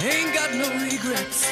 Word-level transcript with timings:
Ain't 0.00 0.34
got 0.34 0.54
no 0.54 0.68
regrets. 0.84 1.50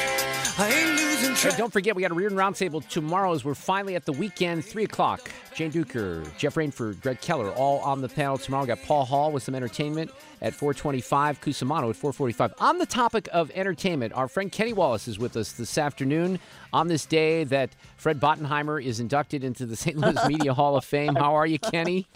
I 0.59 0.69
ain't 0.69 0.99
losing 0.99 1.15
Hey, 1.35 1.57
don't 1.57 1.73
forget, 1.73 1.95
we 1.95 2.01
got 2.01 2.11
a 2.11 2.13
Reardon 2.13 2.37
Roundtable 2.37 2.87
tomorrow 2.87 3.33
as 3.33 3.43
we're 3.43 3.55
finally 3.55 3.95
at 3.95 4.05
the 4.05 4.13
weekend, 4.13 4.63
3 4.63 4.85
o'clock. 4.85 5.29
Jane 5.53 5.71
Duker, 5.71 6.25
Jeff 6.37 6.55
Rainford, 6.55 7.01
Greg 7.01 7.19
Keller, 7.19 7.51
all 7.51 7.79
on 7.79 8.01
the 8.01 8.07
panel 8.07 8.37
tomorrow. 8.37 8.63
We 8.63 8.67
got 8.67 8.81
Paul 8.83 9.03
Hall 9.03 9.31
with 9.31 9.43
some 9.43 9.53
entertainment 9.53 10.11
at 10.41 10.53
425, 10.53 11.41
Cusumano 11.41 11.89
at 11.89 11.95
445. 11.95 12.53
On 12.59 12.77
the 12.77 12.85
topic 12.85 13.27
of 13.33 13.51
entertainment, 13.53 14.13
our 14.13 14.27
friend 14.27 14.51
Kenny 14.51 14.73
Wallace 14.73 15.07
is 15.07 15.19
with 15.19 15.35
us 15.35 15.51
this 15.51 15.77
afternoon 15.77 16.39
on 16.71 16.87
this 16.87 17.05
day 17.05 17.43
that 17.45 17.71
Fred 17.97 18.19
Bottenheimer 18.19 18.81
is 18.81 18.99
inducted 18.99 19.43
into 19.43 19.65
the 19.65 19.75
St. 19.75 19.97
Louis 19.97 20.17
Media 20.27 20.53
Hall 20.53 20.77
of 20.77 20.85
Fame. 20.85 21.15
How 21.15 21.35
are 21.35 21.47
you, 21.47 21.59
Kenny? 21.59 22.07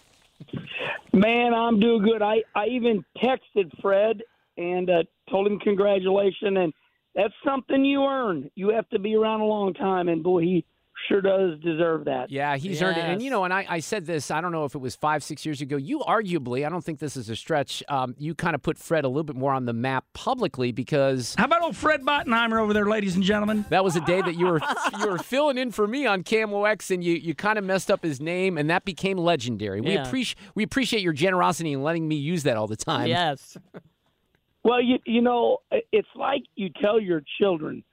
Man, 1.12 1.54
I'm 1.54 1.80
doing 1.80 2.04
good. 2.04 2.22
I, 2.22 2.44
I 2.56 2.68
even 2.68 3.04
texted 3.22 3.70
Fred 3.82 4.22
and 4.60 4.90
uh, 4.90 5.04
told 5.30 5.48
him 5.48 5.58
congratulations, 5.60 6.58
and 6.58 6.74
that's 7.16 7.34
something 7.46 7.84
you 7.86 8.04
earn. 8.04 8.50
You 8.56 8.70
have 8.70 8.88
to 8.90 9.00
be 9.00 9.16
around 9.16 9.42
a 9.42 9.46
long 9.46 9.74
time, 9.74 10.10
and 10.10 10.22
boy, 10.22 10.42
he 10.42 10.66
sure 11.08 11.22
does 11.22 11.60
deserve 11.62 12.06
that. 12.06 12.30
Yeah, 12.30 12.58
he's 12.58 12.82
earned 12.82 12.98
it. 12.98 13.06
And 13.06 13.22
you 13.22 13.30
know, 13.30 13.44
and 13.46 13.54
I, 13.54 13.66
I 13.70 13.80
said 13.80 14.06
this, 14.06 14.32
I 14.32 14.42
don't 14.42 14.52
know 14.52 14.66
if 14.66 14.76
it 14.76 14.80
was 14.80 14.96
five, 14.96 15.24
six 15.24 15.46
years 15.46 15.62
ago. 15.62 15.78
You 15.78 16.00
arguably, 16.00 16.66
I 16.66 16.70
don't 16.70 16.84
think 16.84 17.00
this 17.00 17.16
is 17.16 17.30
a 17.30 17.36
stretch, 17.36 17.84
um, 17.88 18.16
you 18.18 18.36
kind 18.36 18.56
of 18.56 18.62
put 18.62 18.78
Fred 18.78 19.06
a 19.06 19.08
little 19.08 19.24
bit 19.24 19.36
more 19.36 19.54
on 19.54 19.66
the 19.66 19.74
map 19.74 20.06
publicly 20.14 20.72
because 20.72 21.36
How 21.38 21.46
about 21.46 21.62
old 21.62 21.76
Fred 21.76 22.02
Bottenheimer 22.02 22.60
over 22.60 22.74
there, 22.74 22.86
ladies 22.86 23.16
and 23.16 23.24
gentlemen? 23.24 23.66
that 23.70 23.84
was 23.84 23.96
a 23.96 24.02
day 24.02 24.22
that 24.22 24.36
you 24.36 24.46
were 24.46 24.60
you 25.00 25.08
were 25.08 25.18
filling 25.18 25.58
in 25.58 25.72
for 25.72 25.88
me 25.88 26.06
on 26.06 26.24
Camo 26.24 26.66
X, 26.66 26.92
and 26.92 27.04
you, 27.04 27.14
you 27.14 27.34
kind 27.34 27.58
of 27.58 27.64
messed 27.64 27.90
up 27.90 28.04
his 28.04 28.20
name 28.20 28.58
and 28.58 28.70
that 28.70 28.86
became 28.86 29.18
legendary. 29.18 29.82
We 29.82 29.96
appreciate 29.96 30.38
we 30.56 30.64
appreciate 30.64 31.02
your 31.02 31.14
generosity 31.14 31.74
in 31.74 31.82
letting 31.84 32.08
me 32.08 32.16
use 32.16 32.44
that 32.44 32.58
all 32.58 32.68
the 32.68 32.78
time. 32.78 33.08
Yes. 33.08 33.58
Well, 34.64 34.82
you 34.82 35.00
you 35.06 35.22
know, 35.22 35.60
it's 35.72 36.08
like 36.16 36.44
you 36.56 36.70
tell 36.82 37.00
your 37.00 37.22
children, 37.40 37.84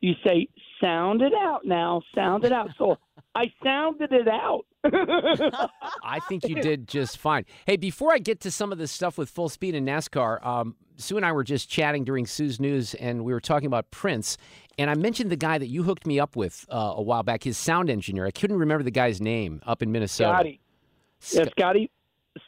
you 0.00 0.14
say, 0.24 0.48
"Sound 0.80 1.22
it 1.22 1.32
out 1.34 1.64
now, 1.64 2.02
sound 2.14 2.44
it 2.44 2.52
out." 2.52 2.70
So 2.78 2.98
I 3.34 3.52
sounded 3.62 4.12
it 4.12 4.28
out. 4.28 4.64
I 6.04 6.20
think 6.28 6.46
you 6.48 6.56
did 6.56 6.86
just 6.86 7.18
fine. 7.18 7.46
Hey, 7.66 7.76
before 7.76 8.12
I 8.12 8.18
get 8.18 8.40
to 8.40 8.50
some 8.50 8.70
of 8.70 8.78
this 8.78 8.92
stuff 8.92 9.18
with 9.18 9.30
full 9.30 9.48
speed 9.48 9.74
and 9.74 9.88
NASCAR, 9.88 10.44
um, 10.44 10.76
Sue 10.96 11.16
and 11.16 11.26
I 11.26 11.32
were 11.32 11.42
just 11.42 11.68
chatting 11.68 12.04
during 12.04 12.26
Sue's 12.26 12.60
news, 12.60 12.94
and 12.94 13.24
we 13.24 13.32
were 13.32 13.40
talking 13.40 13.66
about 13.66 13.90
Prince. 13.90 14.36
And 14.78 14.90
I 14.90 14.94
mentioned 14.94 15.30
the 15.30 15.36
guy 15.36 15.58
that 15.58 15.68
you 15.68 15.82
hooked 15.82 16.06
me 16.06 16.20
up 16.20 16.36
with 16.36 16.66
uh, 16.70 16.94
a 16.96 17.02
while 17.02 17.22
back, 17.22 17.44
his 17.44 17.56
sound 17.56 17.90
engineer. 17.90 18.26
I 18.26 18.30
couldn't 18.30 18.58
remember 18.58 18.84
the 18.84 18.90
guy's 18.90 19.20
name 19.20 19.62
up 19.66 19.82
in 19.82 19.90
Minnesota. 19.90 20.30
Scotty, 20.30 20.60
yeah, 21.32 21.44
Scotty, 21.50 21.90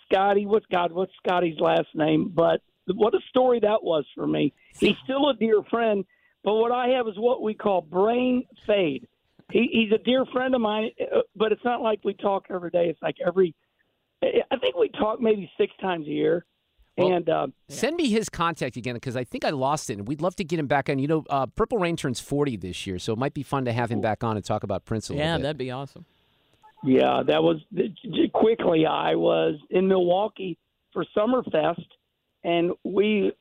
Scotty. 0.04 0.46
What's 0.46 0.66
God? 0.66 0.92
What's 0.92 1.12
Scotty's 1.24 1.58
last 1.58 1.88
name? 1.94 2.30
But 2.34 2.60
what 2.94 3.14
a 3.14 3.20
story 3.28 3.60
that 3.60 3.82
was 3.82 4.04
for 4.14 4.26
me. 4.26 4.52
He's 4.78 4.96
still 5.04 5.28
a 5.30 5.34
dear 5.34 5.62
friend, 5.70 6.04
but 6.44 6.54
what 6.54 6.72
I 6.72 6.88
have 6.88 7.08
is 7.08 7.14
what 7.16 7.42
we 7.42 7.54
call 7.54 7.80
brain 7.80 8.44
fade. 8.66 9.08
He, 9.52 9.68
he's 9.72 9.92
a 9.92 10.02
dear 10.02 10.24
friend 10.26 10.54
of 10.54 10.60
mine, 10.60 10.90
uh, 11.00 11.20
but 11.36 11.52
it's 11.52 11.64
not 11.64 11.80
like 11.80 12.00
we 12.04 12.14
talk 12.14 12.46
every 12.50 12.70
day. 12.70 12.88
It's 12.88 13.00
like 13.02 13.16
every. 13.24 13.54
I 14.22 14.56
think 14.56 14.76
we 14.76 14.88
talk 14.88 15.20
maybe 15.20 15.50
six 15.58 15.72
times 15.80 16.06
a 16.06 16.10
year, 16.10 16.46
Well, 16.96 17.12
and 17.12 17.28
uh, 17.28 17.46
Send 17.68 17.96
me 17.96 18.08
his 18.08 18.28
contact 18.28 18.76
again 18.76 18.94
because 18.94 19.14
I 19.14 19.24
think 19.24 19.44
I 19.44 19.50
lost 19.50 19.90
it, 19.90 19.98
and 19.98 20.08
we'd 20.08 20.20
love 20.22 20.34
to 20.36 20.44
get 20.44 20.58
him 20.58 20.66
back 20.66 20.88
on. 20.88 20.98
You 20.98 21.06
know, 21.06 21.24
uh, 21.30 21.46
Purple 21.46 21.78
Rain 21.78 21.96
turns 21.96 22.18
40 22.18 22.56
this 22.56 22.86
year, 22.86 22.98
so 22.98 23.12
it 23.12 23.18
might 23.18 23.34
be 23.34 23.42
fun 23.42 23.66
to 23.66 23.72
have 23.72 23.90
him 23.90 24.00
back 24.00 24.24
on 24.24 24.36
and 24.36 24.44
talk 24.44 24.62
about 24.64 24.84
Prince 24.84 25.10
a 25.10 25.12
little 25.12 25.24
Yeah, 25.26 25.36
bit. 25.36 25.42
that'd 25.42 25.58
be 25.58 25.70
awesome. 25.70 26.06
Yeah, 26.82 27.22
that 27.26 27.42
was 27.42 27.58
quickly. 28.32 28.86
I 28.86 29.14
was 29.14 29.56
in 29.70 29.86
Milwaukee 29.86 30.58
for 30.92 31.04
Summerfest, 31.16 31.84
and 32.46 32.72
we 32.84 33.32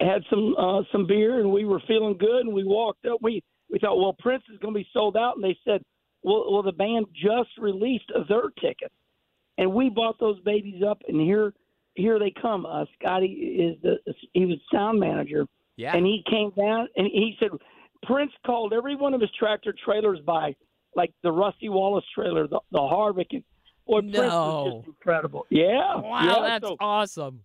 had 0.00 0.22
some 0.28 0.54
uh, 0.58 0.82
some 0.92 1.06
beer, 1.06 1.40
and 1.40 1.50
we 1.50 1.64
were 1.64 1.80
feeling 1.86 2.16
good. 2.18 2.40
And 2.46 2.52
we 2.52 2.64
walked 2.64 3.06
up. 3.06 3.18
We 3.22 3.42
we 3.70 3.78
thought, 3.78 3.98
well, 3.98 4.14
Prince 4.18 4.44
is 4.52 4.58
going 4.58 4.74
to 4.74 4.80
be 4.80 4.88
sold 4.92 5.16
out, 5.16 5.36
and 5.36 5.44
they 5.44 5.56
said, 5.64 5.82
well, 6.22 6.52
well, 6.52 6.62
the 6.62 6.72
band 6.72 7.06
just 7.14 7.50
released 7.58 8.10
their 8.28 8.50
tickets, 8.60 8.94
and 9.58 9.72
we 9.72 9.88
bought 9.88 10.18
those 10.20 10.40
babies 10.40 10.82
up, 10.82 11.00
and 11.08 11.20
here 11.20 11.52
here 11.94 12.18
they 12.18 12.32
come. 12.42 12.66
Uh, 12.66 12.84
Scotty 12.98 13.26
is 13.26 13.82
the 13.82 13.96
he 14.34 14.46
was 14.46 14.58
sound 14.72 15.00
manager, 15.00 15.46
yeah. 15.76 15.96
and 15.96 16.04
he 16.06 16.22
came 16.28 16.50
down 16.56 16.88
and 16.96 17.06
he 17.06 17.36
said 17.40 17.50
Prince 18.04 18.32
called 18.46 18.72
every 18.72 18.94
one 18.96 19.14
of 19.14 19.20
his 19.20 19.30
tractor 19.38 19.74
trailers 19.84 20.20
by 20.20 20.54
like 20.94 21.12
the 21.22 21.30
Rusty 21.30 21.68
Wallace 21.68 22.04
trailer, 22.14 22.46
the, 22.48 22.60
the 22.72 22.78
Harvick. 22.78 23.26
And, 23.32 23.42
boy, 23.86 24.00
Prince 24.00 24.16
was 24.16 24.30
No. 24.30 24.76
just 24.76 24.88
incredible. 24.88 25.46
Yeah. 25.50 25.96
Wow, 25.96 26.24
yeah, 26.24 26.48
that's 26.48 26.66
so- 26.68 26.76
awesome. 26.80 27.40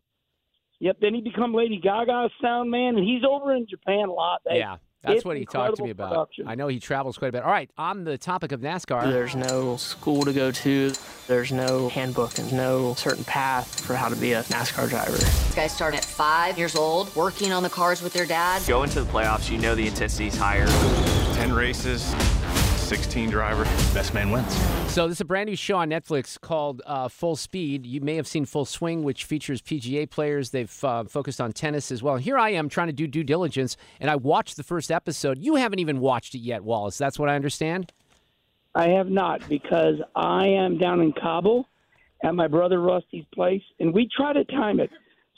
Yep. 0.84 0.98
Then 1.00 1.14
he 1.16 1.22
become 1.22 1.54
Lady 1.54 1.80
Gaga's 1.80 2.32
sound 2.42 2.70
man, 2.70 2.98
and 2.98 3.08
he's 3.08 3.24
over 3.24 3.56
in 3.56 3.66
Japan 3.70 4.10
a 4.10 4.12
lot. 4.12 4.42
They, 4.46 4.58
yeah, 4.58 4.76
that's 5.02 5.16
it's 5.16 5.26
what 5.26 5.38
he 5.38 5.46
talked 5.46 5.78
to 5.78 5.84
me 5.84 5.92
about. 5.92 6.10
production. 6.10 6.46
I 6.46 6.56
know 6.56 6.68
he 6.68 6.78
travels 6.78 7.18
quite 7.18 7.30
a 7.30 7.32
bit. 7.32 7.44
All 7.44 7.52
right, 7.52 7.72
on 7.78 8.04
the 8.04 8.18
topic 8.18 8.52
of 8.52 8.60
NASCAR, 8.60 9.04
There's 9.10 9.34
no 9.34 9.78
school 9.78 10.24
to 10.24 10.34
go 10.34 10.52
to. 10.52 10.92
There's 11.28 11.54
no 11.54 11.88
handbook 11.88 12.38
and 12.38 12.52
no 12.52 12.96
certain 12.96 13.24
path 13.24 13.80
for 13.80 13.94
how 13.94 14.10
to 14.10 14.16
be 14.18 14.34
a 14.34 14.44
NASCAR 14.44 14.90
driver. 14.90 15.16
These 15.16 15.56
guys 15.56 15.74
start 15.74 15.96
at 15.96 16.04
five 16.04 16.58
years 16.58 16.76
old, 16.76 17.16
working 17.16 17.54
on 17.54 17.64
the 17.64 17.70
cars 17.70 18.02
with 18.02 18.12
their 18.12 18.26
dad. 18.26 18.62
Go 18.68 18.84
into 18.84 19.02
the 19.02 19.10
playoffs, 19.10 19.50
you 19.50 19.60
know 19.60 19.76
the 19.76 19.88
intensity's 19.88 20.36
higher. 20.36 20.68
10 21.36 21.54
races, 21.54 22.14
16 22.84 23.30
drivers, 23.30 23.68
best 23.94 24.14
man 24.14 24.30
wins. 24.30 24.54
So 24.92 25.08
this 25.08 25.18
is 25.18 25.22
a 25.22 25.26
brand 25.26 25.50
new 25.50 25.56
show 25.56 25.78
on 25.78 25.90
Netflix 25.90 26.40
called 26.40 26.82
uh, 26.86 27.08
Full 27.08 27.36
Speed. 27.36 27.86
You 27.86 28.02
may 28.02 28.16
have 28.16 28.28
seen 28.28 28.46
Full 28.46 28.66
Swing, 28.66 29.04
which 29.04 29.24
features 29.24 29.62
PGA 29.62 30.10
players. 30.10 30.52
They've 30.52 30.84
uh, 30.84 31.06
focused 31.06 31.40
on 31.40 31.54
tennis 31.54 31.92
as 31.92 32.04
well. 32.04 32.18
Here 32.18 32.38
I 32.38 32.50
am 32.50 32.70
trying 32.70 32.88
to 32.88 32.94
do 32.94 33.08
due 33.08 33.24
diligence, 33.24 33.78
and 34.00 34.12
I 34.12 34.18
watched 34.18 34.58
the 34.58 34.64
first 34.64 34.92
episode. 34.92 35.40
You 35.40 35.56
haven't 35.56 35.80
even 35.80 36.00
watched 36.00 36.36
it 36.36 36.40
yet, 36.40 36.64
Wallace. 36.64 36.98
That's 36.98 37.18
what 37.18 37.30
I 37.30 37.36
understand. 37.36 37.94
I 38.76 38.90
have 38.90 39.10
not 39.10 39.48
because 39.48 39.96
I 40.16 40.48
am 40.48 40.78
down 40.78 41.00
in 41.00 41.14
Cabo 41.14 41.66
at 42.24 42.36
my 42.36 42.48
brother 42.48 42.82
Rusty's 42.82 43.26
place, 43.34 43.64
and 43.80 43.94
we 43.94 44.10
try 44.16 44.34
to 44.34 44.44
time 44.46 44.80
it. 44.80 44.90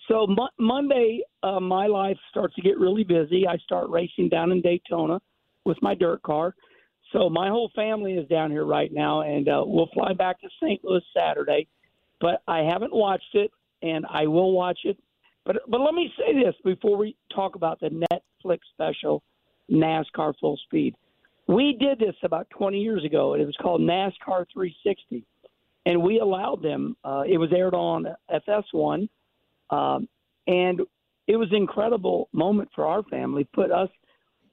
So 0.08 0.28
Mo- 0.28 0.50
Monday, 0.60 1.22
uh, 1.44 1.60
my 1.60 1.88
life 1.88 2.18
starts 2.30 2.56
to 2.56 2.62
get 2.62 2.78
really 2.78 3.04
busy. 3.04 3.48
I 3.48 3.58
start 3.58 3.90
racing 3.90 4.30
down 4.30 4.52
in 4.52 4.62
Daytona 4.62 5.20
with 5.66 5.78
my 5.82 5.96
dirt 5.96 6.22
car. 6.22 6.56
So 7.16 7.30
my 7.30 7.48
whole 7.48 7.72
family 7.74 8.14
is 8.14 8.28
down 8.28 8.52
here 8.52 8.66
right 8.66 8.92
now, 8.92 9.22
and 9.22 9.48
uh, 9.48 9.64
we'll 9.66 9.90
fly 9.94 10.12
back 10.12 10.42
to 10.42 10.50
St. 10.62 10.84
Louis 10.84 11.02
Saturday. 11.16 11.66
But 12.20 12.42
I 12.46 12.60
haven't 12.60 12.94
watched 12.94 13.34
it, 13.36 13.52
and 13.82 14.06
I 14.10 14.28
will 14.28 14.52
watch 14.52 14.80
it. 14.84 14.98
But 15.46 15.58
but 15.70 15.80
let 15.80 15.94
me 15.94 16.12
say 16.18 16.34
this 16.34 16.56
before 16.66 16.98
we 16.98 17.16
talk 17.34 17.56
about 17.56 17.80
the 17.80 18.06
Netflix 18.12 18.60
special, 18.74 19.24
NASCAR 19.72 20.34
Full 20.42 20.60
Speed. 20.66 20.96
We 21.48 21.78
did 21.80 22.00
this 22.00 22.16
about 22.24 22.50
20 22.50 22.80
years 22.80 23.06
ago, 23.06 23.34
and 23.34 23.42
it 23.42 23.46
was 23.46 23.56
called 23.62 23.80
NASCAR 23.80 24.46
360, 24.52 25.24
and 25.86 26.02
we 26.02 26.20
allowed 26.20 26.62
them. 26.62 26.98
Uh, 27.06 27.24
it 27.26 27.38
was 27.38 27.52
aired 27.56 27.76
on 27.76 28.08
FS1, 28.30 29.08
um, 29.70 30.10
and 30.48 30.82
it 31.28 31.38
was 31.38 31.50
an 31.52 31.58
incredible 31.58 32.28
moment 32.34 32.70
for 32.76 32.86
our 32.86 33.04
family. 33.04 33.48
Put 33.54 33.72
us, 33.72 33.90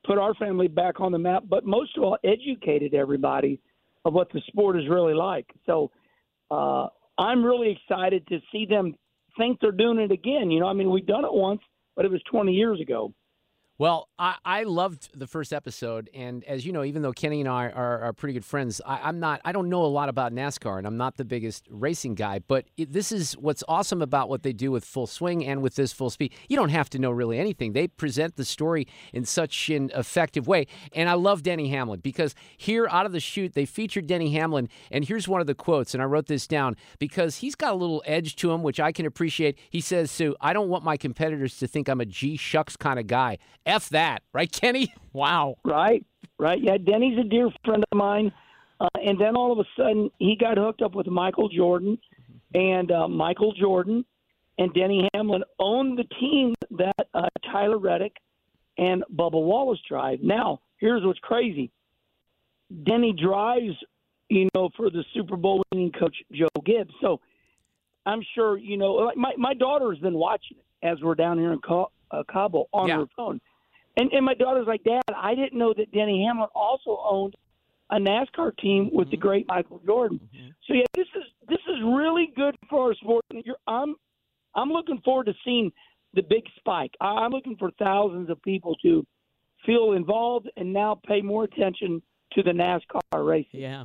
put 0.05 0.19
our 0.19 0.35
family 0.35 0.69
back 0.69 1.01
on 1.01 1.13
the 1.13 1.19
map, 1.19 1.45
but 1.49 1.65
most 1.65 1.97
of 1.97 2.03
all, 2.03 2.19
educated 2.25 2.95
everybody 2.95 3.61
of 4.05 4.13
what 4.13 4.33
the 4.33 4.41
sport 4.49 4.77
is 4.77 4.89
really 4.89 5.15
like. 5.15 5.47
So 5.67 5.91
uh, 6.51 6.89
I'm 7.19 7.45
really 7.45 7.71
excited 7.71 8.27
to 8.29 8.41
see 8.51 8.67
them 8.67 8.95
think 9.39 9.59
they're 9.61 9.73
doing 9.73 9.99
it 9.99 10.11
again. 10.11 10.51
You 10.51 10.61
know, 10.61 10.67
I 10.67 10.73
mean, 10.73 10.91
we've 10.91 11.07
done 11.07 11.25
it 11.25 11.33
once. 11.33 11.61
but 11.95 12.05
it 12.05 12.11
was 12.11 12.23
20 12.31 12.53
years 12.53 12.81
ago. 12.81 13.13
Well, 13.79 14.11
I, 14.19 14.37
I 14.45 14.63
loved 14.65 15.19
the 15.19 15.27
first 15.27 15.51
episode, 15.51 16.11
and 16.15 16.45
as 16.45 16.67
you 16.67 16.73
know, 16.73 16.85
even 16.85 17.01
though 17.01 17.13
Kenny 17.13 17.41
and 17.41 17.49
I 17.49 17.71
are, 17.71 18.01
are 18.01 18.13
pretty 18.13 18.35
good 18.35 18.45
friends, 18.45 18.83
I, 18.85 19.09
am 19.09 19.19
not. 19.19 19.41
I 19.47 19.53
don't 19.53 19.71
know 19.71 19.83
a 19.83 19.87
lot 19.87 20.11
about 20.11 20.31
NASCAR, 20.31 20.77
and 20.77 20.87
I'm 20.87 20.99
not 20.99 21.17
the 21.17 21.25
biggest 21.25 21.67
racing 21.71 22.15
guy. 22.15 22.41
But 22.41 22.67
it, 22.77 22.93
this 22.93 23.11
is 23.11 23.33
what's 23.33 23.65
awesome 23.67 24.03
about 24.03 24.29
what 24.29 24.43
they 24.43 24.53
do 24.53 24.71
with 24.71 24.85
Full 24.85 25.07
Swing 25.07 25.45
and 25.47 25.63
with 25.63 25.75
this 25.75 25.91
Full 25.91 26.11
Speed. 26.11 26.35
You 26.51 26.57
don't 26.57 26.69
have 26.69 26.91
to 26.91 26.99
know 26.99 27.11
really 27.11 27.39
anything. 27.39 27.73
They 27.73 27.89
present 27.89 28.37
the 28.37 28.45
story 28.45 28.87
in 29.15 29.25
such 29.25 29.71
an 29.71 29.91
effective 29.95 30.47
way, 30.47 30.67
and 30.93 31.09
I 31.09 31.15
love 31.15 31.43
Denny 31.43 31.71
Hamlin 31.71 32.01
because 32.01 32.35
here 32.59 32.87
out 32.91 33.07
of 33.07 33.13
the 33.13 33.21
chute 33.21 33.55
they 33.55 33.65
featured 33.65 34.07
Denny 34.07 34.33
Hamlin, 34.35 34.69
and 34.91 35.03
here's 35.03 35.27
one 35.27 35.41
of 35.41 35.47
the 35.47 35.55
quotes, 35.55 35.95
and 35.95 36.03
I 36.03 36.07
wrote 36.07 36.27
this 36.27 36.47
down 36.47 36.77
because 36.99 37.39
he's 37.39 37.55
got 37.55 37.73
a 37.73 37.77
little 37.77 38.03
edge 38.05 38.37
to 38.37 38.53
him, 38.53 38.63
which 38.63 38.79
I 38.79 38.93
can 38.93 39.07
appreciate. 39.07 39.59
He 39.71 39.81
says, 39.81 40.11
"Sue, 40.11 40.37
I 40.43 40.53
don't 40.53 40.69
want 40.69 40.85
my 40.85 40.99
competitors 40.99 41.57
to 41.57 41.67
think 41.67 41.89
I'm 41.89 42.03
a 42.03 42.07
G 42.07 42.37
shucks 42.37 42.77
kind 42.77 43.01
of 43.01 43.07
guy." 43.07 43.39
F 43.73 43.89
that, 43.91 44.23
right, 44.33 44.51
Kenny? 44.51 44.93
Wow. 45.15 45.57
Right, 45.63 46.07
right. 46.39 46.59
Yeah, 46.59 46.79
Denny's 46.79 47.19
a 47.19 47.23
dear 47.25 47.51
friend 47.67 47.85
of 47.93 47.99
mine. 47.99 48.33
Uh, 48.81 48.89
and 49.07 49.21
then 49.21 49.37
all 49.37 49.53
of 49.53 49.59
a 49.59 49.65
sudden, 49.77 50.11
he 50.19 50.37
got 50.41 50.57
hooked 50.57 50.81
up 50.81 50.95
with 50.95 51.07
Michael 51.07 51.51
Jordan, 51.51 51.99
and 52.55 52.91
uh, 52.91 53.07
Michael 53.09 53.53
Jordan 53.53 54.07
and 54.59 54.73
Denny 54.73 55.07
Hamlin 55.13 55.43
owned 55.59 55.99
the 55.99 56.05
team 56.19 56.55
that 56.79 57.09
uh, 57.13 57.29
Tyler 57.51 57.77
Reddick 57.79 58.17
and 58.79 59.05
Bubba 59.15 59.33
Wallace 59.33 59.81
drive. 59.87 60.21
Now, 60.23 60.61
here's 60.79 61.05
what's 61.05 61.19
crazy: 61.19 61.71
Denny 62.85 63.13
drives, 63.13 63.77
you 64.31 64.49
know, 64.55 64.71
for 64.77 64.89
the 64.89 65.05
Super 65.13 65.37
Bowl 65.37 65.63
winning 65.73 65.93
coach 65.93 66.17
Joe 66.33 66.49
Gibbs. 66.65 66.95
So 67.03 67.21
I'm 68.07 68.23
sure, 68.35 68.57
you 68.57 68.79
know, 68.79 68.93
like 68.95 69.17
my 69.19 69.33
my 69.37 69.53
daughter's 69.55 69.99
been 69.99 70.15
watching 70.15 70.57
it 70.59 70.87
as 70.87 70.99
we're 71.03 71.15
down 71.15 71.39
here 71.39 71.53
in 71.53 71.61
uh, 72.11 72.23
Cabo 72.33 72.67
on 72.73 72.89
Yeah. 72.89 72.97
her 73.01 73.07
phone. 73.15 73.41
And 73.97 74.11
and 74.13 74.25
my 74.25 74.35
daughter's 74.35 74.67
like, 74.67 74.85
Dad, 74.85 75.03
I 75.15 75.35
didn't 75.35 75.59
know 75.59 75.75
that 75.77 75.93
Denny 75.93 76.25
Hamlin 76.27 76.49
also 76.55 76.99
owned 77.05 77.35
a 77.91 77.97
NASCAR 77.97 78.57
team 78.59 78.91
with 78.93 79.11
the 79.11 79.17
mm-hmm. 79.17 79.27
great 79.27 79.49
Michael 79.49 79.81
Jordan. 79.85 80.19
Mm-hmm. 80.19 80.49
So 80.67 80.75
yeah, 80.75 80.85
this 80.95 81.07
is 81.15 81.25
this 81.49 81.59
is 81.69 81.77
really 81.85 82.33
good 82.35 82.57
for 82.71 82.89
our 82.89 82.95
sport. 82.95 83.25
You're, 83.31 83.57
I'm 83.67 83.95
I'm 84.55 84.71
looking 84.71 85.01
forward 85.05 85.27
to 85.27 85.35
seeing 85.45 85.71
the 86.15 86.23
big 86.23 86.45
spike. 86.57 86.93
I'm 87.01 87.31
looking 87.31 87.57
for 87.57 87.71
thousands 87.79 88.31
of 88.31 88.41
people 88.43 88.77
to 88.83 89.07
feel 89.65 89.93
involved 89.93 90.51
and 90.57 90.73
now 90.73 91.01
pay 91.07 91.23
more 91.23 91.45
attention 91.45 92.03
to 92.33 92.43
the 92.43 92.51
NASCAR 92.51 93.27
racing. 93.27 93.61
Yeah. 93.61 93.85